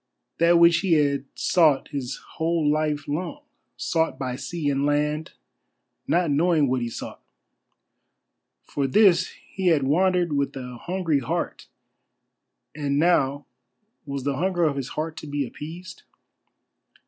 That 0.39 0.57
which 0.57 0.77
he 0.77 0.93
had 0.93 1.25
sought 1.35 1.89
his 1.89 2.15
whole 2.17 2.67
life 2.67 3.07
long; 3.07 3.43
sought 3.77 4.17
by 4.17 4.35
sea 4.35 4.67
and 4.67 4.83
land, 4.83 5.33
not 6.07 6.31
knowing 6.31 6.67
what 6.67 6.81
he 6.81 6.89
sought. 6.89 7.21
For 8.63 8.87
this 8.87 9.29
he 9.53 9.67
had 9.67 9.83
wandered 9.83 10.33
with 10.33 10.55
a 10.55 10.77
hungry 10.81 11.19
heart, 11.19 11.67
and 12.75 12.97
now 12.97 13.45
was 14.07 14.23
the 14.23 14.37
hunger 14.37 14.63
of 14.63 14.75
his 14.75 14.89
heart 14.97 15.17
to 15.17 15.27
be 15.27 15.45
appeased? 15.45 16.01